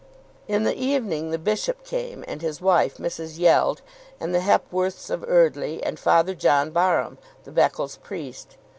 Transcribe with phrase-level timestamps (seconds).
[0.47, 3.37] In the evening the bishop came, and his wife, Mrs.
[3.37, 3.81] Yeld,
[4.19, 8.57] and the Hepworths of Eardly, and Father John Barham, the Beccles priest.